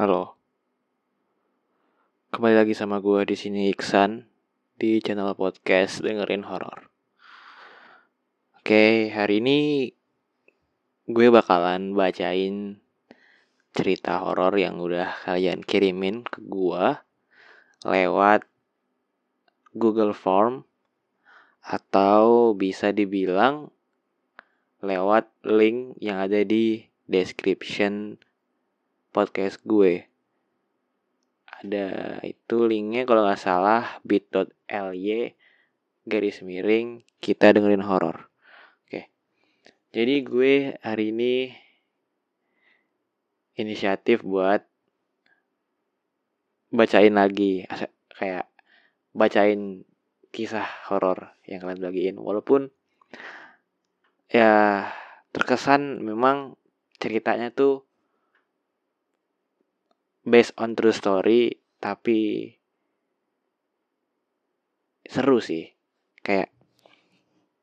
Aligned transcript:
Halo. 0.00 0.32
Kembali 2.32 2.56
lagi 2.56 2.72
sama 2.72 3.04
gue 3.04 3.20
di 3.28 3.36
sini 3.36 3.68
Iksan 3.68 4.24
di 4.80 4.96
channel 4.96 5.36
podcast 5.36 6.00
dengerin 6.00 6.48
horor. 6.48 6.88
Oke, 8.56 9.12
hari 9.12 9.44
ini 9.44 9.92
gue 11.04 11.28
bakalan 11.28 11.92
bacain 11.92 12.80
cerita 13.76 14.24
horor 14.24 14.56
yang 14.56 14.80
udah 14.80 15.20
kalian 15.28 15.60
kirimin 15.60 16.24
ke 16.24 16.40
gue 16.48 16.96
lewat 17.84 18.48
Google 19.76 20.16
Form 20.16 20.64
atau 21.60 22.56
bisa 22.56 22.88
dibilang 22.96 23.68
lewat 24.80 25.28
link 25.44 26.00
yang 26.00 26.24
ada 26.24 26.40
di 26.40 26.88
description 27.04 28.16
podcast 29.10 29.58
gue. 29.66 30.06
Ada 31.60 32.18
itu 32.24 32.64
linknya 32.64 33.04
kalau 33.04 33.26
nggak 33.26 33.42
salah 33.42 34.00
bit.ly 34.06 35.36
garis 36.08 36.40
miring 36.40 37.04
kita 37.20 37.52
dengerin 37.52 37.84
horor. 37.84 38.32
Oke. 38.86 39.12
Jadi 39.92 40.14
gue 40.24 40.52
hari 40.80 41.12
ini 41.12 41.34
inisiatif 43.60 44.24
buat 44.24 44.64
bacain 46.72 47.12
lagi 47.12 47.66
kayak 48.16 48.48
bacain 49.12 49.84
kisah 50.30 50.66
horor 50.88 51.34
yang 51.44 51.60
kalian 51.60 51.82
bagiin. 51.82 52.16
Walaupun 52.16 52.70
ya 54.30 54.86
terkesan 55.34 56.00
memang 56.00 56.54
ceritanya 57.02 57.50
tuh 57.50 57.89
based 60.24 60.52
on 60.60 60.76
true 60.76 60.94
story 60.94 61.56
tapi 61.80 62.52
seru 65.08 65.40
sih. 65.40 65.72
Kayak 66.20 66.52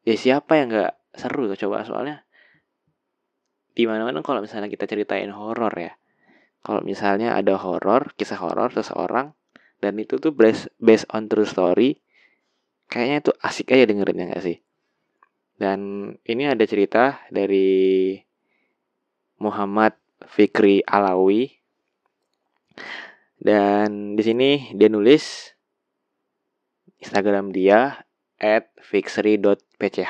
ya 0.03 0.15
siapa 0.17 0.57
yang 0.57 0.73
nggak 0.73 0.93
seru 1.15 1.47
tuh 1.47 1.59
coba? 1.67 1.85
Soalnya 1.85 2.25
di 3.77 3.85
mana 3.85 4.09
mana 4.09 4.25
kalau 4.25 4.41
misalnya 4.41 4.67
kita 4.67 4.89
ceritain 4.89 5.29
horor 5.29 5.73
ya. 5.77 5.93
Kalau 6.65 6.81
misalnya 6.81 7.37
ada 7.37 7.55
horor 7.55 8.11
kisah 8.17 8.41
horor 8.41 8.73
seseorang 8.73 9.37
dan 9.77 9.93
itu 10.01 10.17
tuh 10.17 10.33
based 10.33 10.73
based 10.81 11.05
on 11.13 11.29
true 11.29 11.45
story 11.45 12.01
kayaknya 12.89 13.29
itu 13.29 13.31
asik 13.45 13.71
aja 13.77 13.85
dengerin 13.85 14.25
ya 14.25 14.25
gak 14.33 14.43
sih? 14.43 14.57
Dan 15.57 16.11
ini 16.25 16.43
ada 16.49 16.65
cerita 16.65 17.21
dari 17.29 18.17
Muhammad 19.37 19.93
Fikri 20.25 20.81
Alawi 20.85 21.49
dan 23.37 24.17
di 24.17 24.23
sini 24.25 24.51
dia 24.73 24.89
nulis 24.89 25.53
Instagram 26.97 27.53
dia 27.53 28.01
fixry.pch. 28.81 30.01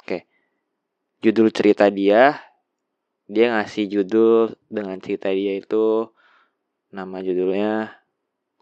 Oke. 0.00 0.18
Judul 1.20 1.52
cerita 1.52 1.88
dia 1.92 2.40
dia 3.24 3.56
ngasih 3.56 3.88
judul 3.88 4.52
dengan 4.68 5.00
cerita 5.00 5.32
dia 5.32 5.56
itu 5.56 6.12
nama 6.92 7.20
judulnya 7.24 8.00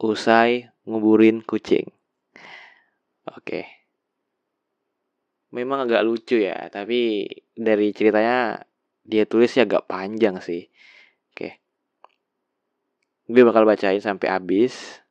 Usai 0.03 0.67
nguburin 0.83 1.47
kucing. 1.47 1.87
Oke. 3.31 3.67
Memang 5.55 5.87
agak 5.87 6.03
lucu 6.03 6.43
ya, 6.43 6.67
tapi 6.75 7.31
dari 7.55 7.95
ceritanya 7.95 8.67
dia 9.07 9.23
tulisnya 9.31 9.63
agak 9.63 9.87
panjang 9.87 10.43
sih. 10.43 10.67
Oke 11.31 11.62
gue 13.27 13.43
bakal 13.43 13.67
bacain 13.67 14.01
sampai 14.03 14.31
habis. 14.31 15.03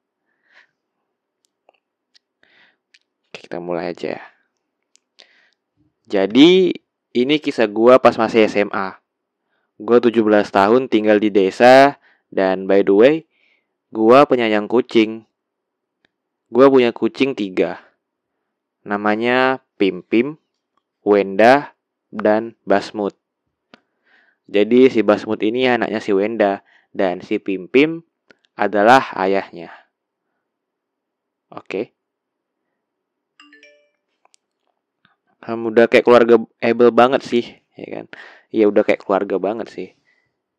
Kita 3.32 3.60
mulai 3.60 3.92
aja 3.92 4.32
jadi 6.12 6.76
ini 7.16 7.36
kisah 7.40 7.72
gue 7.72 7.96
pas 8.04 8.12
masih 8.20 8.44
SMA 8.52 9.00
gue 9.80 9.98
17 10.12 10.28
tahun 10.52 10.92
tinggal 10.92 11.24
di 11.24 11.32
desa 11.32 11.96
dan 12.28 12.68
by 12.68 12.84
the 12.84 12.92
way 12.92 13.16
gue 13.96 14.20
penyayang 14.28 14.68
kucing. 14.68 15.24
Gue 16.52 16.68
punya 16.68 16.92
kucing 16.92 17.32
tiga. 17.32 17.80
Namanya 18.84 19.64
Pim 19.80 20.04
Pim 20.04 20.36
Wenda 21.08 21.72
dan 22.12 22.60
Basmut. 22.68 23.16
Jadi 24.52 24.92
si 24.92 25.00
Basmut 25.00 25.40
ini 25.40 25.64
anaknya 25.64 26.04
si 26.04 26.12
Wenda 26.12 26.60
dan 26.92 27.24
si 27.24 27.40
Pim 27.40 27.68
Pim 27.72 28.04
adalah 28.56 29.16
ayahnya. 29.16 29.72
Oke. 31.52 31.96
Kamu 35.42 35.74
udah 35.74 35.90
kayak 35.90 36.06
keluarga 36.06 36.36
able 36.62 36.94
banget 36.94 37.26
sih, 37.26 37.44
ya 37.74 37.88
kan? 37.90 38.06
Iya 38.54 38.70
udah 38.70 38.86
kayak 38.86 39.02
keluarga 39.02 39.42
banget 39.42 39.68
sih. 39.74 39.90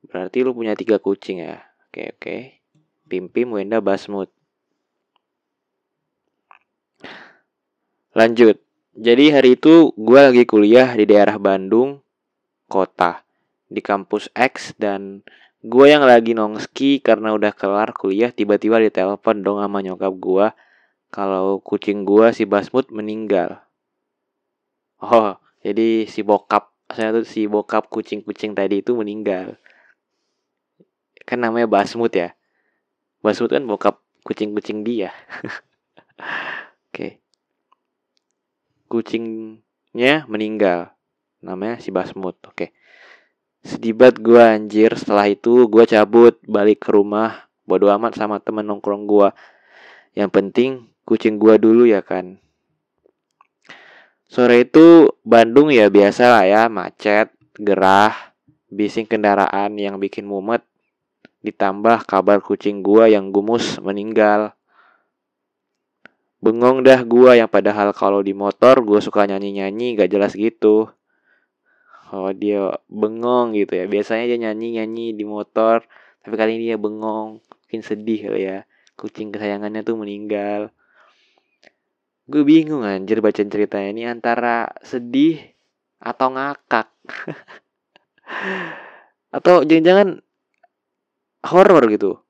Berarti 0.03 0.43
lu 0.43 0.53
punya 0.53 0.75
tiga 0.75 0.99
kucing 0.99 1.39
ya. 1.39 1.63
Oke 1.87 2.11
oke. 2.19 2.37
Pim 3.07 3.31
Pim, 3.31 3.55
Wenda, 3.55 3.79
Basmut. 3.79 4.33
Lanjut. 8.13 8.59
Jadi 8.93 9.33
hari 9.33 9.57
itu 9.57 9.97
gue 9.97 10.21
lagi 10.21 10.45
kuliah 10.45 10.93
di 10.93 11.09
daerah 11.09 11.41
Bandung, 11.41 12.05
kota, 12.69 13.25
di 13.73 13.81
kampus 13.81 14.29
X 14.37 14.77
dan 14.77 15.25
gue 15.63 15.87
yang 15.87 16.03
lagi 16.03 16.35
nongski 16.35 16.99
karena 16.99 17.31
udah 17.31 17.55
kelar 17.55 17.95
kuliah 17.95 18.35
tiba-tiba 18.35 18.83
ditelepon 18.83 19.47
dong 19.47 19.63
sama 19.63 19.79
nyokap 19.79 20.11
gue 20.19 20.47
kalau 21.15 21.63
kucing 21.63 22.03
gue 22.03 22.35
si 22.35 22.43
Basmut 22.49 22.91
meninggal. 22.91 23.63
Oh, 24.99 25.39
jadi 25.63 26.09
si 26.11 26.27
bokap 26.27 26.75
saya 26.91 27.15
tuh 27.15 27.25
si 27.25 27.47
bokap 27.47 27.87
kucing-kucing 27.93 28.59
tadi 28.59 28.83
itu 28.83 28.97
meninggal. 28.97 29.61
Kan 31.23 31.47
namanya 31.47 31.71
Basmut 31.71 32.11
ya. 32.11 32.35
Basmut 33.23 33.55
kan 33.55 33.63
bokap 33.69 34.03
kucing-kucing 34.27 34.83
dia. 34.83 35.15
Oke. 36.91 36.91
Okay. 36.91 37.13
Kucingnya 38.91 40.27
meninggal. 40.27 40.97
Namanya 41.39 41.79
si 41.79 41.95
Basmut. 41.95 42.35
Oke. 42.49 42.57
Okay. 42.57 42.69
Sedih 43.63 43.95
banget 43.95 44.19
gue 44.19 44.43
anjir. 44.43 44.91
Setelah 44.99 45.31
itu 45.31 45.71
gue 45.71 45.85
cabut 45.87 46.35
balik 46.47 46.83
ke 46.83 46.91
rumah. 46.91 47.47
Bodo 47.63 47.87
amat 47.95 48.19
sama 48.19 48.43
temen 48.43 48.67
nongkrong 48.67 49.07
gue 49.07 49.31
Yang 50.19 50.31
penting 50.35 50.71
kucing 51.07 51.39
gue 51.39 51.55
dulu 51.63 51.87
ya 51.87 52.03
kan. 52.03 52.43
Sore 54.27 54.67
itu 54.67 55.15
Bandung 55.23 55.71
ya 55.71 55.87
biasa 55.87 56.25
lah 56.27 56.45
ya. 56.45 56.63
Macet, 56.67 57.31
gerah, 57.55 58.35
bising 58.67 59.07
kendaraan 59.07 59.79
yang 59.79 60.03
bikin 60.03 60.27
mumet. 60.27 60.67
Ditambah 61.47 62.07
kabar 62.07 62.43
kucing 62.43 62.83
gue 62.83 63.15
yang 63.15 63.31
gumus 63.31 63.79
meninggal. 63.79 64.59
Bengong 66.43 66.83
dah 66.83 66.99
gue 67.07 67.39
yang 67.39 67.47
padahal 67.47 67.95
kalau 67.95 68.19
di 68.19 68.35
motor 68.35 68.83
gue 68.83 68.99
suka 68.99 69.31
nyanyi-nyanyi 69.31 69.95
gak 69.95 70.11
jelas 70.11 70.35
gitu 70.35 70.91
oh 72.13 72.31
dia 72.37 72.77
bengong 72.93 73.57
gitu 73.57 73.81
ya. 73.81 73.85
Biasanya 73.89 74.25
dia 74.29 74.39
nyanyi 74.49 74.79
nyanyi 74.79 75.07
di 75.17 75.25
motor 75.25 75.89
tapi 76.23 76.39
kali 76.39 76.61
ini 76.61 76.71
dia 76.71 76.79
bengong. 76.79 77.43
Mungkin 77.43 77.83
sedih 77.83 78.31
kali 78.31 78.43
ya. 78.47 78.59
Kucing 78.95 79.35
kesayangannya 79.35 79.83
tuh 79.83 79.99
meninggal. 79.99 80.71
Gue 82.31 82.47
bingung 82.47 82.87
anjir 82.87 83.19
baca 83.19 83.43
ceritanya 83.43 83.91
ini 83.91 84.07
antara 84.07 84.71
sedih 84.87 85.43
atau 85.99 86.31
ngakak. 86.31 86.89
Atau 89.37 89.67
jangan-jangan 89.67 90.23
horor 91.45 91.85
gitu. 91.91 92.23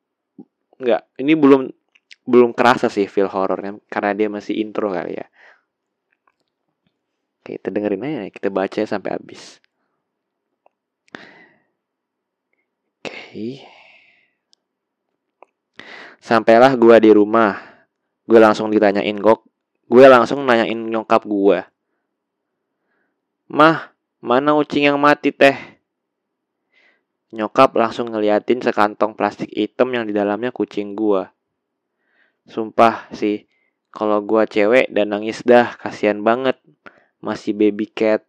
Nggak 0.80 1.02
ini 1.20 1.36
belum 1.36 1.68
belum 2.22 2.54
kerasa 2.54 2.86
sih 2.90 3.10
feel 3.10 3.30
horornya 3.30 3.78
karena 3.90 4.14
dia 4.14 4.28
masih 4.30 4.58
intro 4.58 4.90
kali 4.90 5.18
ya. 5.18 5.26
Oke, 7.42 7.58
kita 7.58 7.74
dengerin 7.74 8.06
aja, 8.06 8.30
kita 8.30 8.48
baca 8.54 8.80
sampai 8.86 9.18
habis. 9.18 9.61
Sampailah 16.22 16.76
gue 16.76 16.96
di 17.00 17.10
rumah. 17.10 17.56
Gue 18.28 18.38
langsung 18.38 18.68
ditanyain 18.68 19.16
kok. 19.18 19.42
Gue 19.88 20.06
langsung 20.06 20.44
nanyain 20.44 20.76
nyokap 20.76 21.24
gue. 21.24 21.64
Mah, 23.52 23.92
mana 24.20 24.56
ucing 24.56 24.88
yang 24.88 24.96
mati 24.96 25.32
teh? 25.32 25.56
Nyokap 27.32 27.72
langsung 27.72 28.12
ngeliatin 28.12 28.60
sekantong 28.60 29.16
plastik 29.16 29.48
hitam 29.48 29.88
yang 29.96 30.04
di 30.04 30.12
dalamnya 30.12 30.52
kucing 30.52 30.92
gue. 30.92 31.24
Sumpah 32.44 33.08
sih, 33.16 33.48
kalau 33.88 34.20
gue 34.20 34.44
cewek 34.44 34.92
dan 34.92 35.16
nangis 35.16 35.40
dah, 35.40 35.72
kasihan 35.80 36.20
banget. 36.20 36.60
Masih 37.24 37.56
baby 37.56 37.88
cat, 37.88 38.24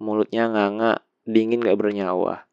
mulutnya 0.00 0.48
nganga, 0.48 1.04
dingin 1.28 1.60
gak 1.60 1.76
bernyawa. 1.76 2.45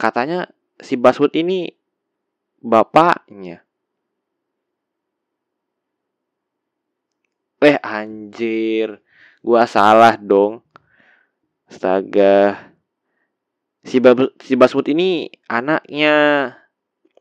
Katanya 0.00 0.48
si 0.80 0.94
Baswood 0.98 1.34
ini 1.36 1.72
bapaknya. 2.62 3.64
Eh 7.62 7.78
anjir, 7.78 8.98
gua 9.42 9.66
salah 9.70 10.18
dong. 10.18 10.62
Astaga. 11.72 12.68
Si, 13.82 13.96
Bab 13.96 14.36
si 14.44 14.60
Baswood 14.60 14.92
ini 14.92 15.32
anaknya. 15.48 16.14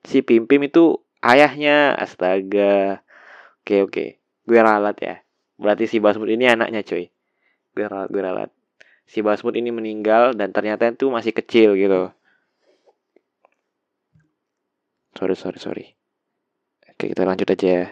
Si 0.04 0.20
Pimpim 0.20 0.68
itu 0.68 1.00
ayahnya. 1.24 1.96
Astaga. 1.96 3.00
Oke 3.64 3.80
oke. 3.88 4.06
Gue 4.44 4.60
ralat 4.60 4.98
ya. 5.00 5.16
Berarti 5.56 5.88
si 5.88 6.04
Baswood 6.04 6.36
ini 6.36 6.52
anaknya 6.52 6.84
cuy. 6.84 7.08
Gue 7.72 7.86
ralat, 7.88 8.12
gue 8.12 8.20
ralat. 8.22 8.50
Si 9.08 9.24
Baswood 9.24 9.56
ini 9.56 9.72
meninggal 9.72 10.36
dan 10.36 10.52
ternyata 10.52 10.92
itu 10.92 11.08
masih 11.08 11.32
kecil 11.32 11.80
gitu. 11.80 12.12
Sorry 15.16 15.36
sorry 15.36 15.60
sorry. 15.60 15.86
Oke 16.88 17.12
kita 17.12 17.28
lanjut 17.28 17.48
aja 17.52 17.68
ya. 17.68 17.88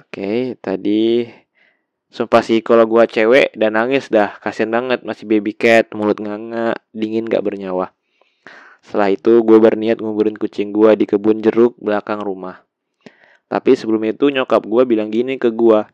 Oke 0.00 0.58
tadi 0.58 1.28
Sumpah 2.14 2.46
sih 2.46 2.62
kalau 2.62 2.86
gua 2.86 3.10
cewek 3.10 3.58
dan 3.58 3.74
nangis 3.74 4.06
dah 4.06 4.38
kasian 4.38 4.70
banget 4.70 5.02
masih 5.02 5.26
baby 5.26 5.50
cat 5.50 5.90
mulut 5.98 6.22
nganga 6.22 6.78
dingin 6.94 7.26
gak 7.26 7.42
bernyawa. 7.42 7.90
Setelah 8.86 9.10
itu 9.10 9.42
gue 9.42 9.58
berniat 9.58 9.98
nguburin 9.98 10.38
kucing 10.38 10.70
gua 10.70 10.94
di 10.94 11.10
kebun 11.10 11.42
jeruk 11.42 11.74
belakang 11.82 12.22
rumah. 12.22 12.62
Tapi 13.50 13.74
sebelum 13.74 14.06
itu 14.06 14.30
nyokap 14.30 14.62
gua 14.62 14.86
bilang 14.86 15.10
gini 15.10 15.42
ke 15.42 15.50
gua. 15.50 15.90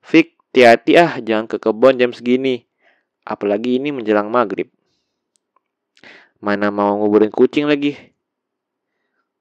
Fik, 0.00 0.38
hati-hati 0.48 0.92
ah 0.96 1.20
jangan 1.20 1.44
ke 1.44 1.60
kebun 1.60 2.00
jam 2.00 2.16
segini. 2.16 2.64
Apalagi 3.28 3.76
ini 3.76 3.92
menjelang 3.92 4.32
maghrib. 4.32 4.72
Mana 6.40 6.72
mau 6.72 6.96
nguburin 6.96 7.28
kucing 7.28 7.68
lagi? 7.68 8.00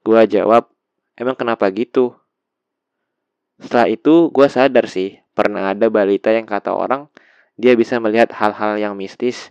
Gua 0.07 0.23
jawab, 0.23 0.71
emang 1.19 1.35
kenapa 1.35 1.67
gitu? 1.67 2.15
Setelah 3.59 3.91
itu 3.91 4.31
gue 4.31 4.47
sadar 4.47 4.87
sih 4.87 5.19
pernah 5.35 5.75
ada 5.75 5.91
balita 5.91 6.31
yang 6.31 6.47
kata 6.47 6.71
orang 6.71 7.11
dia 7.57 7.73
bisa 7.73 7.97
melihat 7.97 8.29
hal-hal 8.37 8.77
yang 8.77 8.93
mistis. 8.93 9.49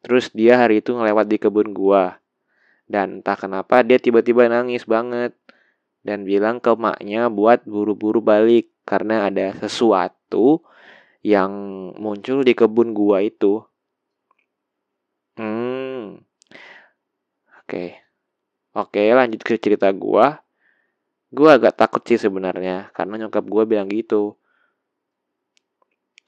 Terus 0.00 0.32
dia 0.32 0.58
hari 0.58 0.80
itu 0.80 0.96
ngelewat 0.96 1.28
di 1.28 1.36
kebun 1.38 1.76
gua. 1.76 2.18
Dan 2.88 3.20
entah 3.20 3.36
kenapa 3.36 3.84
dia 3.84 4.00
tiba-tiba 4.00 4.48
nangis 4.48 4.88
banget. 4.88 5.36
Dan 6.02 6.26
bilang 6.26 6.58
ke 6.58 6.72
maknya 6.74 7.28
buat 7.28 7.62
buru-buru 7.68 8.24
balik. 8.24 8.72
Karena 8.82 9.30
ada 9.30 9.54
sesuatu 9.62 10.64
yang 11.22 11.52
muncul 12.00 12.42
di 12.42 12.56
kebun 12.56 12.96
gua 12.96 13.22
itu. 13.22 13.62
Hmm. 15.38 16.24
Oke. 17.62 18.01
Oke, 18.72 19.04
lanjut 19.12 19.40
ke 19.44 19.60
cerita 19.60 19.92
gua. 19.92 20.40
Gua 21.32 21.56
agak 21.56 21.76
takut 21.76 22.00
sih 22.04 22.20
sebenarnya 22.20 22.92
karena 22.96 23.24
nyokap 23.26 23.44
gua 23.44 23.64
bilang 23.68 23.88
gitu. 23.92 24.36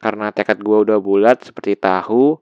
Karena 0.05 0.29
tekad 0.29 0.61
gue 0.61 0.85
udah 0.85 1.01
bulat 1.01 1.49
seperti 1.49 1.81
tahu, 1.81 2.37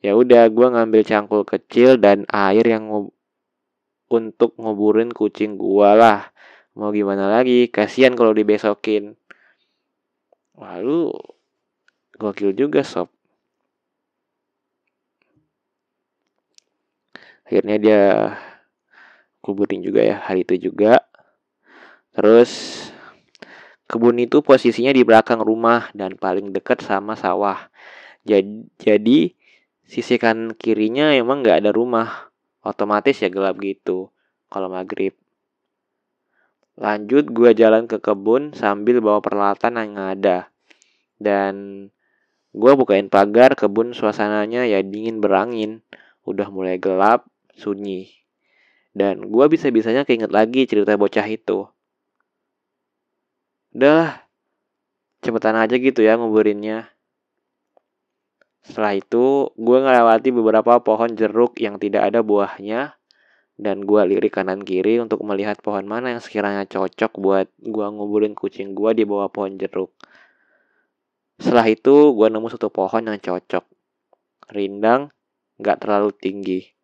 ya 0.00 0.16
udah 0.16 0.48
gue 0.48 0.66
ngambil 0.72 1.04
cangkul 1.04 1.44
kecil 1.44 2.00
dan 2.00 2.24
air 2.32 2.64
yang 2.64 2.88
ngub 2.88 3.12
untuk 4.08 4.56
nguburin 4.56 5.12
kucing 5.12 5.60
gue 5.60 5.90
lah. 5.92 6.32
Mau 6.72 6.88
gimana 6.96 7.28
lagi? 7.28 7.68
Kasihan 7.68 8.16
kalau 8.16 8.32
dibesokin. 8.32 9.12
Lalu 10.56 11.12
gokil 12.16 12.56
juga 12.56 12.80
sob. 12.80 13.12
Akhirnya 17.44 17.76
dia 17.76 18.02
kuburin 19.46 19.78
juga 19.86 20.02
ya 20.02 20.18
hari 20.18 20.42
itu 20.42 20.58
juga. 20.58 21.06
Terus 22.10 22.50
Kebun 23.86 24.18
itu 24.18 24.42
posisinya 24.42 24.90
di 24.90 25.06
belakang 25.06 25.38
rumah 25.38 25.94
dan 25.94 26.18
paling 26.18 26.50
dekat 26.50 26.82
sama 26.82 27.14
sawah. 27.14 27.70
Jadi, 28.26 28.66
jadi 28.82 29.30
sisi 29.86 30.18
kanan 30.18 30.58
kirinya 30.58 31.14
emang 31.14 31.46
nggak 31.46 31.62
ada 31.62 31.70
rumah. 31.70 32.34
Otomatis 32.66 33.22
ya 33.22 33.30
gelap 33.30 33.62
gitu 33.62 34.10
kalau 34.50 34.66
maghrib. 34.66 35.14
Lanjut 36.74 37.30
gue 37.30 37.54
jalan 37.54 37.86
ke 37.86 38.02
kebun 38.02 38.58
sambil 38.58 38.98
bawa 38.98 39.22
peralatan 39.22 39.78
yang 39.78 39.94
ada. 39.94 40.50
Dan 41.14 41.86
gue 42.50 42.72
bukain 42.74 43.06
pagar 43.06 43.54
kebun 43.54 43.94
suasananya 43.94 44.66
ya 44.66 44.82
dingin 44.82 45.22
berangin. 45.22 45.86
Udah 46.26 46.50
mulai 46.50 46.82
gelap, 46.82 47.30
sunyi. 47.54 48.25
Dan 48.96 49.28
gue 49.28 49.44
bisa-bisanya 49.52 50.08
keinget 50.08 50.32
lagi 50.32 50.64
cerita 50.64 50.96
bocah 50.96 51.28
itu 51.28 51.68
udah 53.76 54.24
cepetan 55.20 55.52
aja 55.52 55.76
gitu 55.76 56.00
ya 56.00 56.16
nguburinnya 56.16 56.88
setelah 58.64 58.96
itu 58.96 59.52
gue 59.52 59.78
ngelewati 59.84 60.32
beberapa 60.32 60.80
pohon 60.80 61.12
jeruk 61.12 61.60
yang 61.60 61.76
tidak 61.76 62.08
ada 62.08 62.24
buahnya 62.24 62.96
dan 63.60 63.84
gue 63.84 64.00
lirik 64.04 64.36
kanan 64.36 64.64
kiri 64.64 64.96
untuk 64.96 65.20
melihat 65.22 65.60
pohon 65.60 65.84
mana 65.84 66.16
yang 66.16 66.24
sekiranya 66.24 66.64
cocok 66.64 67.20
buat 67.20 67.46
gue 67.60 67.86
nguburin 67.86 68.32
kucing 68.32 68.72
gue 68.72 68.90
di 68.96 69.04
bawah 69.08 69.32
pohon 69.32 69.56
jeruk. 69.56 69.92
Setelah 71.40 71.68
itu 71.68 72.12
gue 72.12 72.28
nemu 72.28 72.48
satu 72.52 72.68
pohon 72.68 73.08
yang 73.08 73.16
cocok. 73.16 73.64
Rindang, 74.52 75.08
gak 75.56 75.84
terlalu 75.84 76.12
tinggi. 76.12 76.75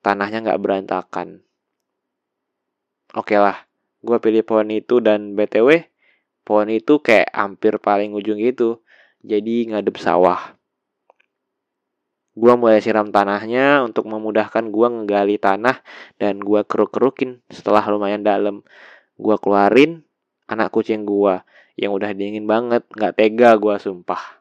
Tanahnya 0.00 0.44
gak 0.44 0.60
berantakan. 0.62 1.42
Oke 3.16 3.34
lah, 3.40 3.66
gue 4.04 4.18
pilih 4.20 4.44
pohon 4.44 4.68
itu 4.68 5.00
dan 5.00 5.32
BTW, 5.32 5.88
pohon 6.44 6.68
itu 6.68 7.00
kayak 7.00 7.32
hampir 7.32 7.76
paling 7.80 8.12
ujung 8.16 8.36
gitu 8.40 8.84
jadi 9.24 9.74
ngadep 9.74 9.98
sawah. 9.98 10.58
Gua 12.38 12.54
mulai 12.54 12.78
siram 12.78 13.10
tanahnya 13.10 13.82
untuk 13.82 14.06
memudahkan 14.06 14.70
gua 14.70 14.86
ngegali 14.94 15.42
tanah 15.42 15.82
dan 16.22 16.38
gua 16.38 16.62
keruk-kerukin 16.62 17.42
setelah 17.50 17.82
lumayan 17.90 18.22
dalam. 18.22 18.62
Gua 19.18 19.42
keluarin 19.42 20.06
anak 20.46 20.70
kucing 20.70 21.02
gua 21.02 21.42
yang 21.74 21.90
udah 21.90 22.14
dingin 22.14 22.46
banget 22.46 22.86
nggak 22.94 23.18
tega 23.18 23.58
gua 23.58 23.82
sumpah 23.82 24.37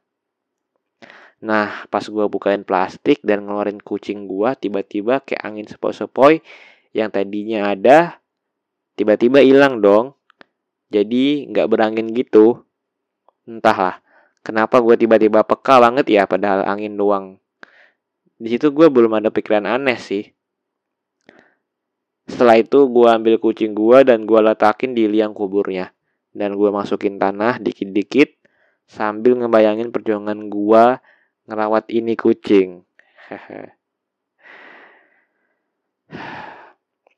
Nah, 1.38 1.86
pas 1.94 2.02
gua 2.10 2.26
bukain 2.26 2.66
plastik 2.66 3.22
dan 3.22 3.46
ngeluarin 3.46 3.78
kucing 3.78 4.26
gua, 4.26 4.58
tiba-tiba 4.58 5.22
kayak 5.22 5.46
angin 5.46 5.70
sepoi-sepoi 5.70 6.42
yang 6.98 7.14
tadinya 7.14 7.70
ada, 7.78 8.18
tiba-tiba 8.98 9.46
hilang 9.46 9.78
dong. 9.78 10.18
Jadi 10.90 11.46
nggak 11.52 11.68
berangin 11.70 12.10
gitu. 12.16 12.66
Entahlah, 13.46 14.02
kenapa 14.42 14.80
gue 14.80 14.96
tiba-tiba 14.96 15.44
peka 15.44 15.78
banget 15.78 16.08
ya 16.08 16.24
padahal 16.26 16.64
angin 16.66 16.96
doang. 16.96 17.26
Di 18.40 18.56
situ 18.56 18.74
gue 18.74 18.88
belum 18.88 19.20
ada 19.20 19.30
pikiran 19.30 19.68
aneh 19.68 20.00
sih. 20.00 20.24
Setelah 22.28 22.60
itu 22.60 22.92
gue 22.92 23.08
ambil 23.08 23.40
kucing 23.40 23.72
gue 23.72 24.04
dan 24.04 24.28
gue 24.28 24.40
letakin 24.40 24.92
di 24.92 25.08
liang 25.08 25.32
kuburnya. 25.32 25.96
Dan 26.36 26.60
gue 26.60 26.70
masukin 26.70 27.18
tanah 27.18 27.58
dikit-dikit 27.60 28.36
sambil 28.88 29.36
ngebayangin 29.40 29.92
perjuangan 29.92 30.38
gue 30.48 30.86
ngerawat 31.48 31.90
ini 31.90 32.14
kucing. 32.20 32.84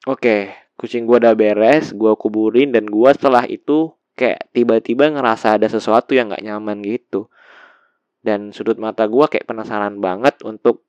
Oke, 0.09 0.53
kucing 0.77 1.05
gue 1.05 1.17
udah 1.19 1.35
beres 1.35 1.91
gue 1.91 2.13
kuburin 2.15 2.71
dan 2.71 2.87
gue 2.87 3.09
setelah 3.13 3.45
itu 3.49 3.91
kayak 4.15 4.49
tiba-tiba 4.55 5.09
ngerasa 5.11 5.57
ada 5.59 5.67
sesuatu 5.67 6.15
yang 6.15 6.31
nggak 6.31 6.45
nyaman 6.45 6.79
gitu. 6.85 7.29
Dan 8.21 8.53
sudut 8.53 8.77
mata 8.77 9.09
gue 9.09 9.25
kayak 9.27 9.49
penasaran 9.49 9.99
banget 9.99 10.39
untuk 10.45 10.85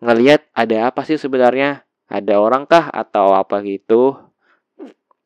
ngelihat 0.00 0.46
ada 0.54 0.90
apa 0.90 1.02
sih 1.02 1.18
sebenarnya? 1.18 1.82
Ada 2.06 2.38
orang 2.38 2.70
kah 2.70 2.86
atau 2.94 3.34
apa 3.34 3.62
gitu? 3.66 4.14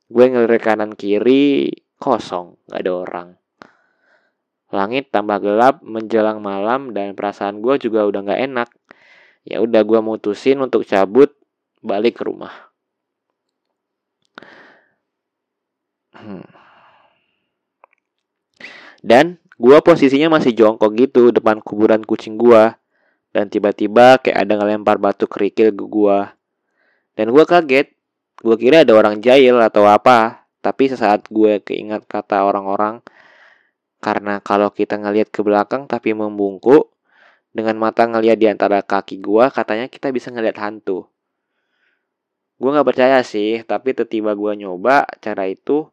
Gue 0.09 0.25
ngelirik 0.33 0.65
kanan 0.65 0.97
kiri 0.97 1.69
kosong 2.01 2.57
nggak 2.67 2.81
ada 2.81 2.93
orang 2.97 3.40
langit 4.71 5.11
tambah 5.11 5.43
gelap 5.43 5.83
menjelang 5.83 6.39
malam 6.39 6.95
dan 6.95 7.19
perasaan 7.19 7.59
gue 7.59 7.79
juga 7.83 8.07
udah 8.07 8.21
nggak 8.23 8.43
enak 8.51 8.69
ya 9.47 9.59
udah 9.59 9.83
gue 9.83 10.01
mutusin 10.03 10.63
untuk 10.63 10.87
cabut 10.87 11.35
balik 11.83 12.21
ke 12.21 12.27
rumah 12.27 12.71
Hmm. 16.21 16.45
Dan 19.01 19.41
gua 19.57 19.81
posisinya 19.81 20.29
masih 20.29 20.53
jongkok 20.53 20.93
gitu 20.93 21.33
depan 21.33 21.65
kuburan 21.65 22.05
kucing 22.05 22.37
gua. 22.37 22.77
Dan 23.33 23.49
tiba-tiba 23.49 24.21
kayak 24.21 24.37
ada 24.37 24.61
ngelempar 24.61 25.01
batu 25.01 25.25
kerikil 25.25 25.73
ke 25.73 25.85
gua. 25.89 26.37
Dan 27.17 27.33
gua 27.33 27.49
kaget. 27.49 27.97
Gua 28.41 28.57
kira 28.61 28.85
ada 28.85 28.93
orang 28.93 29.25
jahil 29.25 29.57
atau 29.61 29.89
apa. 29.89 30.45
Tapi 30.61 30.93
sesaat 30.93 31.33
gue 31.33 31.65
keingat 31.65 32.05
kata 32.05 32.45
orang-orang. 32.45 33.01
Karena 34.01 34.41
kalau 34.41 34.73
kita 34.73 34.97
ngelihat 34.97 35.29
ke 35.29 35.45
belakang 35.45 35.85
tapi 35.87 36.17
membungkuk. 36.17 36.93
dengan 37.51 37.75
mata 37.83 38.07
ngeliat 38.07 38.39
di 38.39 38.47
antara 38.47 38.79
kaki 38.79 39.19
gue 39.19 39.45
katanya 39.51 39.91
kita 39.91 40.15
bisa 40.15 40.31
ngeliat 40.31 40.55
hantu 40.63 41.11
gue 42.61 42.69
nggak 42.69 42.89
percaya 42.93 43.25
sih 43.25 43.65
tapi 43.65 43.97
tiba-tiba 43.97 44.37
gue 44.37 44.53
nyoba 44.61 45.09
cara 45.19 45.49
itu 45.49 45.89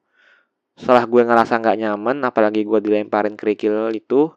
setelah 0.76 1.08
gue 1.08 1.24
ngerasa 1.24 1.64
nggak 1.64 1.78
nyaman 1.80 2.28
apalagi 2.28 2.68
gue 2.68 2.80
dilemparin 2.84 3.40
kerikil 3.40 3.88
itu 3.96 4.36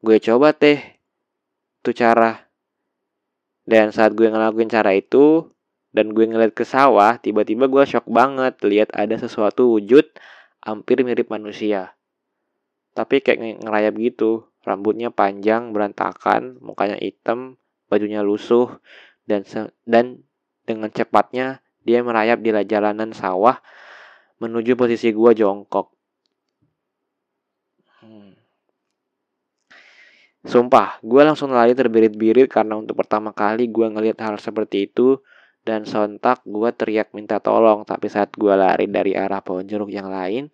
gue 0.00 0.16
coba 0.22 0.54
teh 0.54 0.78
tuh 1.82 1.92
cara 1.92 2.46
dan 3.66 3.90
saat 3.90 4.14
gue 4.14 4.30
ngelakuin 4.30 4.70
cara 4.70 4.94
itu 4.94 5.50
dan 5.90 6.14
gue 6.14 6.24
ngeliat 6.30 6.54
ke 6.54 6.62
sawah 6.62 7.18
tiba-tiba 7.18 7.66
gue 7.66 7.84
shock 7.90 8.06
banget 8.06 8.56
lihat 8.62 8.94
ada 8.94 9.18
sesuatu 9.18 9.66
wujud 9.66 10.08
hampir 10.62 11.02
mirip 11.02 11.26
manusia 11.26 11.92
tapi 12.92 13.24
kayak 13.24 13.64
ngerayap 13.64 13.94
gitu 13.96 14.48
rambutnya 14.62 15.08
panjang 15.10 15.74
berantakan 15.74 16.60
mukanya 16.62 16.96
hitam 17.00 17.56
bajunya 17.90 18.22
lusuh 18.22 18.78
dan 19.26 19.42
dan 19.88 20.22
dengan 20.64 20.92
cepatnya 20.92 21.60
dia 21.82 22.04
merayap 22.04 22.38
di 22.38 22.54
jalanan 22.68 23.10
sawah 23.10 23.58
menuju 24.38 24.78
posisi 24.78 25.10
gua 25.10 25.34
jongkok 25.34 25.90
hmm. 28.04 28.42
Sumpah, 30.42 30.98
gue 31.06 31.22
langsung 31.22 31.54
lari 31.54 31.70
terbirit-birit 31.70 32.50
karena 32.50 32.74
untuk 32.74 32.98
pertama 32.98 33.30
kali 33.30 33.70
gue 33.70 33.86
ngelihat 33.86 34.18
hal 34.26 34.34
seperti 34.42 34.90
itu 34.90 35.22
dan 35.62 35.86
sontak 35.86 36.42
gue 36.42 36.66
teriak 36.74 37.14
minta 37.14 37.38
tolong. 37.38 37.86
Tapi 37.86 38.10
saat 38.10 38.34
gue 38.34 38.50
lari 38.50 38.90
dari 38.90 39.14
arah 39.14 39.38
pohon 39.38 39.62
jeruk 39.62 39.94
yang 39.94 40.10
lain, 40.10 40.50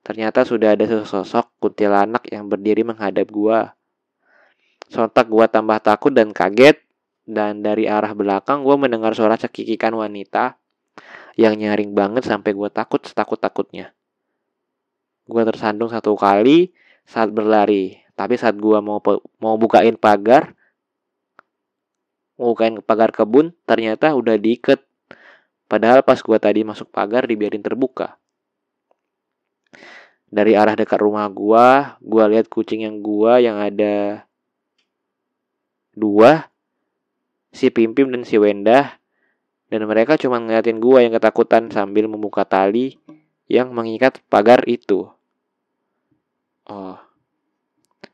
Ternyata 0.00 0.48
sudah 0.48 0.72
ada 0.72 0.88
sesosok 0.88 1.60
kuntilanak 1.60 2.24
yang 2.32 2.48
berdiri 2.48 2.80
menghadap 2.80 3.28
gua. 3.28 3.76
Sontak 4.88 5.28
gua 5.28 5.46
tambah 5.46 5.76
takut 5.84 6.10
dan 6.10 6.32
kaget 6.32 6.80
dan 7.28 7.60
dari 7.60 7.84
arah 7.84 8.16
belakang 8.16 8.64
gua 8.64 8.80
mendengar 8.80 9.12
suara 9.12 9.36
cekikikan 9.36 9.92
wanita 9.92 10.56
yang 11.36 11.54
nyaring 11.54 11.92
banget 11.92 12.24
sampai 12.24 12.56
gua 12.56 12.72
takut 12.72 13.04
setakut-takutnya. 13.04 13.92
Gua 15.28 15.44
tersandung 15.44 15.92
satu 15.92 16.16
kali 16.16 16.72
saat 17.04 17.28
berlari, 17.28 18.00
tapi 18.16 18.40
saat 18.40 18.56
gua 18.56 18.80
mau 18.80 19.04
mau 19.36 19.56
bukain 19.60 20.00
pagar 20.00 20.56
bukain 22.40 22.80
pagar 22.80 23.12
kebun 23.12 23.52
ternyata 23.68 24.16
udah 24.16 24.40
diikat. 24.40 24.80
Padahal 25.68 26.00
pas 26.00 26.18
gua 26.24 26.40
tadi 26.40 26.64
masuk 26.64 26.88
pagar 26.88 27.28
dibiarin 27.28 27.60
terbuka 27.60 28.19
dari 30.30 30.54
arah 30.54 30.78
dekat 30.78 31.02
rumah 31.02 31.26
gua, 31.26 31.98
gua 31.98 32.30
lihat 32.30 32.46
kucing 32.46 32.86
yang 32.86 33.02
gua 33.02 33.42
yang 33.42 33.58
ada 33.58 34.24
dua, 35.90 36.48
si 37.50 37.66
Pimpim 37.68 38.14
dan 38.14 38.22
si 38.22 38.38
Wendah, 38.38 38.94
dan 39.66 39.82
mereka 39.90 40.14
cuma 40.14 40.38
ngeliatin 40.38 40.78
gua 40.78 41.02
yang 41.02 41.10
ketakutan 41.10 41.66
sambil 41.74 42.06
membuka 42.06 42.46
tali 42.46 42.96
yang 43.50 43.74
mengikat 43.74 44.22
pagar 44.30 44.62
itu. 44.70 45.10
Oh. 46.70 46.98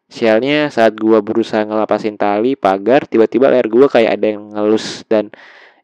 Sialnya 0.08 0.72
saat 0.72 0.96
gua 0.96 1.20
berusaha 1.20 1.60
ngelapasin 1.68 2.16
tali 2.16 2.56
pagar, 2.56 3.04
tiba-tiba 3.04 3.52
leher 3.52 3.68
gua 3.68 3.92
kayak 3.92 4.16
ada 4.16 4.26
yang 4.32 4.48
ngelus 4.56 5.04
dan 5.04 5.28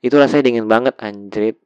itu 0.00 0.17
rasanya 0.17 0.49
dingin 0.49 0.67
banget 0.67 0.97
anjrit. 1.05 1.61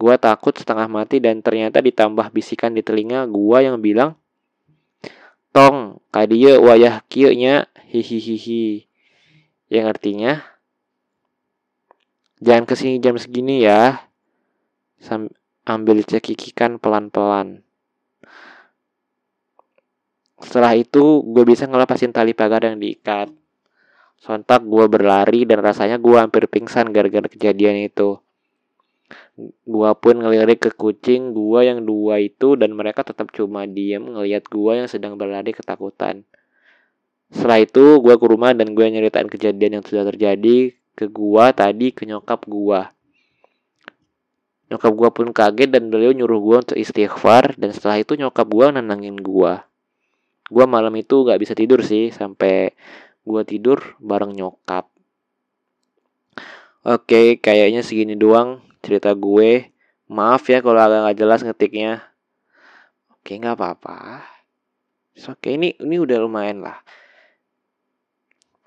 Gua 0.00 0.16
takut 0.16 0.56
setengah 0.56 0.88
mati 0.88 1.20
dan 1.20 1.44
ternyata 1.44 1.84
ditambah 1.84 2.32
bisikan 2.32 2.72
di 2.72 2.80
telinga 2.80 3.28
gua 3.28 3.60
yang 3.60 3.76
bilang, 3.84 4.16
Tong, 5.52 6.00
kadia 6.08 6.56
wayah 6.56 7.04
kieu 7.10 7.36
nya, 7.36 7.68
hihihihi. 7.90 8.86
Yang 9.68 9.84
artinya, 9.92 10.32
jangan 12.40 12.64
ke 12.64 12.74
sini 12.78 12.96
jam 13.02 13.18
segini 13.20 13.66
ya. 13.66 14.08
Sam 15.02 15.28
ambil 15.68 16.00
cekikikan 16.06 16.80
pelan-pelan. 16.80 17.66
Setelah 20.40 20.72
itu, 20.78 21.20
gue 21.20 21.44
bisa 21.44 21.68
ngelepasin 21.68 22.16
tali 22.16 22.32
pagar 22.32 22.64
yang 22.64 22.80
diikat. 22.80 23.28
Sontak 24.16 24.64
gue 24.64 24.84
berlari 24.88 25.44
dan 25.44 25.60
rasanya 25.60 26.00
gue 26.00 26.16
hampir 26.16 26.48
pingsan 26.48 26.94
gara-gara 26.94 27.28
kejadian 27.28 27.90
itu. 27.90 28.16
Gua 29.64 29.96
pun 29.96 30.20
ngelirik 30.20 30.68
ke 30.68 30.70
kucing 30.74 31.32
gua 31.32 31.64
yang 31.64 31.86
dua 31.86 32.20
itu 32.20 32.58
dan 32.58 32.76
mereka 32.76 33.06
tetap 33.06 33.32
cuma 33.32 33.64
diem 33.64 34.02
ngelihat 34.02 34.44
gua 34.52 34.84
yang 34.84 34.88
sedang 34.90 35.16
berlari 35.16 35.56
ketakutan. 35.56 36.28
Setelah 37.30 37.62
itu 37.62 38.02
gua 38.02 38.18
ke 38.18 38.26
rumah 38.26 38.52
dan 38.52 38.74
gue 38.74 38.82
nyeritain 38.90 39.30
kejadian 39.30 39.80
yang 39.80 39.84
sudah 39.86 40.02
terjadi 40.10 40.74
ke 40.98 41.06
gua 41.06 41.54
tadi 41.54 41.94
ke 41.94 42.04
nyokap 42.04 42.44
gua. 42.50 42.90
Nyokap 44.68 44.92
gua 44.92 45.10
pun 45.14 45.30
kaget 45.30 45.70
dan 45.70 45.88
beliau 45.88 46.10
nyuruh 46.10 46.40
gua 46.42 46.56
untuk 46.66 46.76
istighfar 46.76 47.54
dan 47.54 47.70
setelah 47.70 48.02
itu 48.02 48.18
nyokap 48.18 48.50
gua 48.50 48.74
nenangin 48.74 49.16
gua. 49.16 49.64
Gua 50.50 50.66
malam 50.66 50.90
itu 50.98 51.22
gak 51.22 51.38
bisa 51.38 51.54
tidur 51.54 51.80
sih 51.86 52.10
sampai 52.10 52.74
gua 53.22 53.46
tidur 53.46 53.94
bareng 54.02 54.34
nyokap. 54.34 54.90
Oke, 56.80 57.38
kayaknya 57.38 57.86
segini 57.86 58.18
doang 58.18 58.69
cerita 58.80 59.12
gue. 59.14 59.70
Maaf 60.10 60.50
ya 60.50 60.58
kalau 60.58 60.80
agak 60.82 61.06
nggak 61.06 61.18
jelas 61.20 61.40
ngetiknya. 61.46 62.02
Oke, 63.14 63.38
nggak 63.38 63.54
apa-apa. 63.54 64.26
Oke, 65.28 65.54
ini 65.54 65.76
ini 65.78 65.96
udah 66.00 66.18
lumayan 66.18 66.64
lah. 66.64 66.80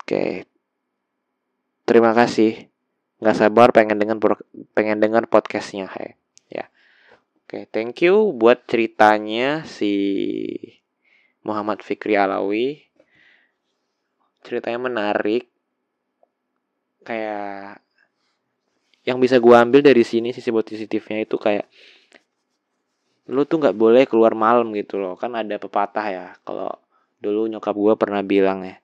Oke. 0.00 0.48
Terima 1.84 2.16
kasih. 2.16 2.72
Nggak 3.20 3.36
sabar 3.36 3.68
pengen 3.76 4.00
dengan 4.00 4.16
pengen 4.72 5.04
dengar 5.04 5.28
podcastnya, 5.28 5.90
hey. 5.92 6.16
Ya. 6.48 6.72
Oke, 7.44 7.68
thank 7.68 8.00
you 8.00 8.32
buat 8.32 8.64
ceritanya 8.64 9.68
si 9.68 9.92
Muhammad 11.44 11.84
Fikri 11.84 12.16
Alawi. 12.16 12.88
Ceritanya 14.40 14.80
menarik. 14.80 15.52
Kayak 17.04 17.83
yang 19.04 19.20
bisa 19.20 19.36
gue 19.36 19.54
ambil 19.54 19.84
dari 19.84 20.00
sini 20.00 20.32
sisi 20.32 20.48
positifnya 20.48 21.24
itu 21.24 21.36
kayak 21.36 21.68
lu 23.28 23.44
tuh 23.48 23.56
nggak 23.60 23.76
boleh 23.76 24.04
keluar 24.04 24.36
malam 24.36 24.72
gitu 24.76 25.00
loh. 25.00 25.16
Kan 25.16 25.36
ada 25.36 25.56
pepatah 25.56 26.06
ya 26.08 26.26
kalau 26.44 26.72
dulu 27.20 27.48
nyokap 27.48 27.72
gue 27.76 27.94
pernah 27.96 28.20
bilang 28.20 28.64
ya 28.64 28.76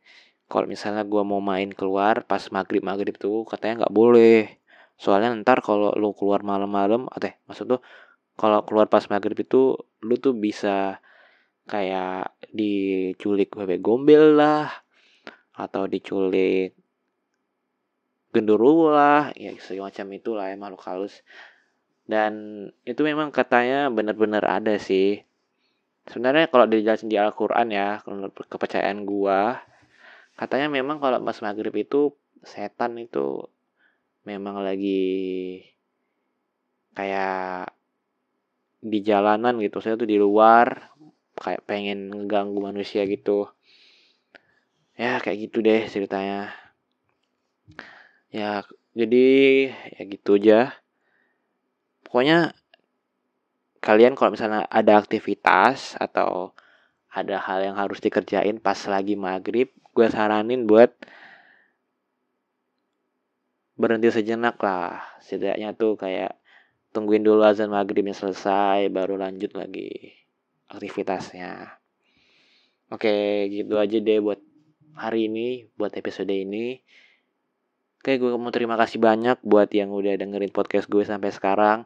kalau 0.50 0.66
misalnya 0.66 1.06
gue 1.06 1.22
mau 1.22 1.38
main 1.38 1.70
keluar 1.70 2.26
pas 2.26 2.42
maghrib 2.50 2.82
maghrib 2.82 3.14
tuh 3.16 3.44
katanya 3.48 3.86
nggak 3.86 3.94
boleh. 3.94 4.60
Soalnya 5.00 5.32
ntar 5.40 5.64
kalau 5.64 5.92
lu 5.96 6.12
keluar 6.12 6.44
malam-malam 6.44 7.08
atau 7.08 7.32
maksud 7.48 7.66
tuh 7.70 7.80
kalau 8.36 8.64
keluar 8.64 8.88
pas 8.88 9.04
maghrib 9.12 9.36
itu 9.36 9.76
lu 10.00 10.14
tuh 10.16 10.32
bisa 10.32 11.00
kayak 11.68 12.34
diculik 12.50 13.52
bebek 13.54 13.78
gombel 13.78 14.34
lah 14.34 14.68
atau 15.54 15.84
diculik 15.86 16.79
genderuwo 18.30 18.94
lah 18.94 19.34
ya 19.34 19.50
semacam 19.58 20.06
itulah 20.18 20.46
ya 20.50 20.56
makhluk 20.58 20.82
halus. 20.87 21.14
Dan 22.06 22.66
itu 22.82 23.02
memang 23.06 23.30
katanya 23.30 23.87
benar-benar 23.90 24.42
ada 24.46 24.75
sih. 24.78 25.22
Sebenarnya 26.10 26.50
kalau 26.50 26.66
dijelasin 26.66 27.10
di 27.10 27.18
Al-Quran 27.20 27.70
ya 27.70 28.02
menurut 28.08 28.34
kepercayaan 28.34 29.06
gua 29.06 29.62
katanya 30.34 30.72
memang 30.72 30.99
kalau 30.99 31.20
pas 31.20 31.37
maghrib 31.44 31.75
itu 31.76 32.16
setan 32.40 32.96
itu 32.96 33.44
memang 34.25 34.64
lagi 34.64 35.60
kayak 36.96 37.70
di 38.80 38.99
jalanan 39.04 39.60
gitu. 39.60 39.78
Saya 39.84 40.00
tuh 40.00 40.08
di 40.08 40.16
luar 40.16 40.90
kayak 41.37 41.62
pengen 41.68 42.08
ngeganggu 42.10 42.58
manusia 42.58 43.04
gitu. 43.04 43.52
Ya 44.96 45.20
kayak 45.20 45.49
gitu 45.49 45.64
deh 45.64 45.84
ceritanya 45.88 46.52
ya 48.30 48.62
jadi 48.94 49.26
ya 49.99 50.02
gitu 50.06 50.38
aja. 50.38 50.60
Pokoknya 52.06 52.54
kalian 53.78 54.18
kalau 54.18 54.34
misalnya 54.34 54.66
ada 54.66 54.99
aktivitas 54.99 55.94
atau 55.96 56.52
ada 57.10 57.42
hal 57.42 57.66
yang 57.66 57.76
harus 57.78 57.99
dikerjain 57.99 58.62
pas 58.62 58.78
lagi 58.87 59.18
maghrib 59.18 59.70
gue 59.94 60.06
saranin 60.06 60.66
buat 60.66 60.94
berhenti 63.75 64.10
sejenak 64.12 64.58
lah. 64.62 65.02
Setidaknya 65.22 65.75
tuh 65.75 65.99
kayak 65.99 66.38
tungguin 66.94 67.22
dulu 67.22 67.46
azan 67.46 67.70
maghribnya 67.70 68.14
selesai 68.14 68.90
baru 68.90 69.18
lanjut 69.18 69.54
lagi 69.54 70.14
aktivitasnya. 70.70 71.78
Oke 72.90 73.46
gitu 73.50 73.78
aja 73.78 73.99
deh 74.02 74.18
buat 74.18 74.42
hari 74.99 75.30
ini 75.30 75.70
buat 75.78 75.94
episode 75.94 76.30
ini 76.30 76.82
Oke, 78.00 78.16
gue 78.16 78.33
mau 78.33 78.49
terima 78.49 78.80
kasih 78.80 78.97
banyak 78.97 79.45
buat 79.45 79.69
yang 79.76 79.92
udah 79.92 80.16
dengerin 80.16 80.57
podcast 80.57 80.88
gue 80.88 81.04
sampai 81.04 81.37
sekarang. 81.37 81.85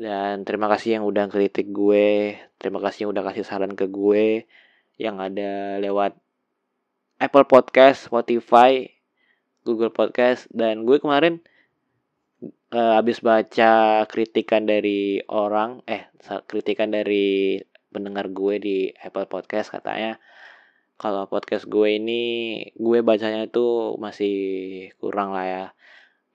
Dan 0.00 0.48
terima 0.48 0.72
kasih 0.72 0.96
yang 0.96 1.04
udah 1.04 1.28
kritik 1.28 1.68
gue, 1.68 2.40
terima 2.56 2.80
kasih 2.80 3.04
yang 3.04 3.12
udah 3.12 3.24
kasih 3.28 3.44
saran 3.44 3.76
ke 3.76 3.84
gue 3.92 4.48
yang 4.96 5.20
ada 5.20 5.76
lewat 5.84 6.16
Apple 7.20 7.44
Podcast, 7.44 8.08
Spotify, 8.08 8.88
Google 9.68 9.92
Podcast 9.92 10.48
dan 10.48 10.88
gue 10.88 10.96
kemarin 10.96 11.44
uh, 12.72 12.96
habis 12.96 13.20
baca 13.20 14.00
kritikan 14.08 14.64
dari 14.64 15.20
orang 15.28 15.84
eh 15.84 16.08
kritikan 16.48 16.88
dari 16.88 17.60
pendengar 17.92 18.32
gue 18.32 18.54
di 18.62 18.78
Apple 18.96 19.28
Podcast 19.28 19.74
katanya 19.76 20.16
kalau 20.96 21.28
podcast 21.28 21.68
gue 21.68 21.88
ini 22.00 22.22
gue 22.72 22.98
bacanya 23.04 23.44
itu 23.44 23.96
masih 24.00 24.34
kurang 25.00 25.36
lah 25.36 25.46
ya. 25.46 25.64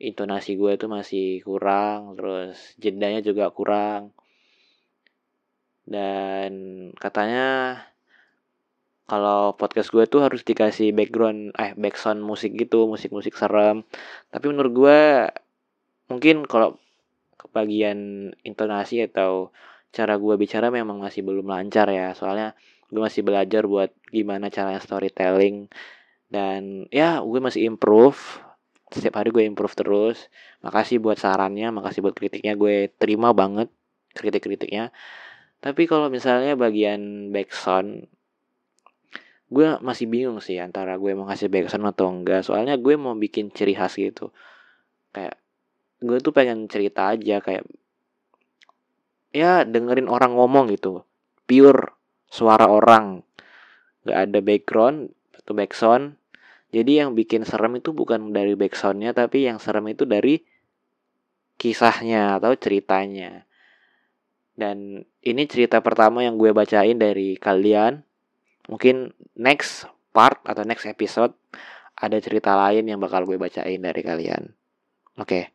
Intonasi 0.01 0.57
gue 0.57 0.71
itu 0.77 0.85
masih 0.89 1.41
kurang 1.45 2.17
terus 2.17 2.77
jedanya 2.77 3.21
juga 3.25 3.49
kurang. 3.53 4.13
Dan 5.85 6.51
katanya 7.01 7.81
kalau 9.09 9.57
podcast 9.59 9.89
gue 9.91 10.05
tuh 10.07 10.23
harus 10.23 10.45
dikasih 10.45 10.95
background 10.95 11.51
eh 11.59 11.73
background 11.75 12.21
musik 12.23 12.53
gitu 12.55 12.85
musik-musik 12.85 13.33
serem. 13.35 13.83
Tapi 14.29 14.45
menurut 14.49 14.73
gue 14.73 15.01
mungkin 16.07 16.45
kalau 16.45 16.77
kebagian 17.41 18.31
intonasi 18.45 19.09
atau 19.09 19.49
cara 19.91 20.15
gue 20.15 20.35
bicara 20.39 20.71
memang 20.71 21.03
masih 21.03 21.21
belum 21.21 21.45
lancar 21.45 21.91
ya. 21.91 22.15
Soalnya 22.15 22.55
gue 22.87 23.01
masih 23.03 23.21
belajar 23.23 23.67
buat 23.67 23.91
gimana 24.09 24.47
caranya 24.47 24.79
storytelling. 24.79 25.67
Dan 26.31 26.87
ya 26.89 27.19
gue 27.19 27.39
masih 27.43 27.67
improve. 27.67 28.17
Setiap 28.91 29.19
hari 29.19 29.29
gue 29.35 29.43
improve 29.43 29.75
terus. 29.75 30.31
Makasih 30.63 31.03
buat 31.03 31.19
sarannya 31.19 31.69
makasih 31.75 32.01
buat 32.03 32.15
kritiknya. 32.15 32.55
Gue 32.55 32.89
terima 32.95 33.35
banget 33.35 33.67
kritik-kritiknya. 34.15 34.95
Tapi 35.61 35.85
kalau 35.85 36.09
misalnya 36.09 36.57
bagian 36.57 37.29
backsound 37.29 38.07
gue 39.51 39.67
masih 39.83 40.07
bingung 40.07 40.39
sih 40.39 40.55
antara 40.63 40.95
gue 40.95 41.11
mau 41.11 41.27
ngasih 41.27 41.51
backsound 41.51 41.83
atau 41.91 42.07
enggak. 42.07 42.47
Soalnya 42.47 42.79
gue 42.79 42.95
mau 42.95 43.11
bikin 43.11 43.51
ciri 43.51 43.75
khas 43.75 43.99
gitu. 43.99 44.31
Kayak 45.11 45.35
gue 45.99 46.17
tuh 46.23 46.31
pengen 46.31 46.71
cerita 46.71 47.11
aja 47.11 47.43
kayak 47.43 47.67
ya 49.31 49.63
dengerin 49.63 50.07
orang 50.11 50.35
ngomong 50.35 50.71
gitu. 50.71 51.03
Pure 51.47 51.95
suara 52.31 52.67
orang. 52.67 53.23
Nggak 54.07 54.19
ada 54.19 54.39
background 54.39 54.97
atau 55.35 55.53
backsound. 55.55 56.05
Jadi 56.71 57.03
yang 57.03 57.11
bikin 57.11 57.43
serem 57.43 57.83
itu 57.83 57.91
bukan 57.91 58.31
dari 58.31 58.55
backsoundnya 58.55 59.11
tapi 59.11 59.43
yang 59.43 59.59
serem 59.59 59.91
itu 59.91 60.07
dari 60.07 60.39
kisahnya 61.59 62.39
atau 62.39 62.55
ceritanya. 62.55 63.43
Dan 64.55 65.03
ini 65.25 65.43
cerita 65.49 65.83
pertama 65.83 66.23
yang 66.23 66.39
gue 66.39 66.55
bacain 66.55 66.95
dari 66.95 67.35
kalian. 67.35 68.03
Mungkin 68.71 69.11
next 69.35 69.89
part 70.15 70.39
atau 70.47 70.63
next 70.63 70.87
episode 70.87 71.35
ada 71.97 72.17
cerita 72.23 72.55
lain 72.55 72.87
yang 72.87 72.99
bakal 73.03 73.27
gue 73.27 73.35
bacain 73.35 73.79
dari 73.79 74.01
kalian. 74.01 74.51
Oke. 75.19 75.51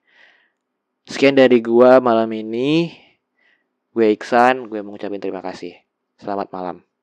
Sekian 1.06 1.38
dari 1.38 1.62
gue 1.62 1.90
malam 2.02 2.28
ini 2.34 3.05
gue 3.96 4.12
Iksan 4.12 4.68
gue 4.68 4.84
mengucapkan 4.84 5.16
terima 5.16 5.40
kasih 5.40 5.72
Selamat 6.20 6.48
malam. 6.52 6.95